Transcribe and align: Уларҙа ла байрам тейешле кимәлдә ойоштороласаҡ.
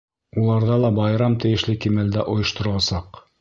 Уларҙа 0.43 0.77
ла 0.83 0.89
байрам 0.99 1.35
тейешле 1.43 1.77
кимәлдә 1.85 2.25
ойоштороласаҡ. 2.33 3.23